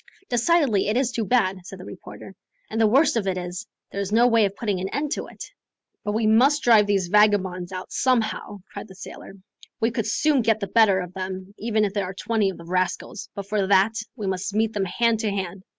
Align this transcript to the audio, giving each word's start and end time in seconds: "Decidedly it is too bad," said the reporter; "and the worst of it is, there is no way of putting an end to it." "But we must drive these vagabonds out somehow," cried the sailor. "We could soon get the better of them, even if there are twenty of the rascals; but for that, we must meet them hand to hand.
"Decidedly 0.29 0.87
it 0.87 0.97
is 0.97 1.11
too 1.11 1.25
bad," 1.25 1.59
said 1.63 1.77
the 1.79 1.85
reporter; 1.85 2.33
"and 2.71 2.81
the 2.81 2.87
worst 2.87 3.15
of 3.15 3.27
it 3.27 3.37
is, 3.37 3.67
there 3.91 4.01
is 4.01 4.11
no 4.11 4.25
way 4.25 4.45
of 4.45 4.55
putting 4.55 4.79
an 4.79 4.89
end 4.89 5.11
to 5.11 5.27
it." 5.27 5.43
"But 6.03 6.13
we 6.13 6.25
must 6.25 6.63
drive 6.63 6.87
these 6.87 7.07
vagabonds 7.09 7.71
out 7.71 7.91
somehow," 7.91 8.61
cried 8.73 8.87
the 8.87 8.95
sailor. 8.95 9.35
"We 9.79 9.91
could 9.91 10.07
soon 10.07 10.41
get 10.41 10.59
the 10.59 10.65
better 10.65 11.01
of 11.01 11.13
them, 11.13 11.53
even 11.59 11.85
if 11.85 11.93
there 11.93 12.05
are 12.05 12.15
twenty 12.15 12.49
of 12.49 12.57
the 12.57 12.65
rascals; 12.65 13.29
but 13.35 13.45
for 13.45 13.67
that, 13.67 13.93
we 14.15 14.25
must 14.25 14.55
meet 14.55 14.73
them 14.73 14.85
hand 14.85 15.19
to 15.19 15.29
hand. 15.29 15.61